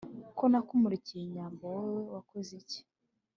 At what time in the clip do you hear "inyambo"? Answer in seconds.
1.25-1.63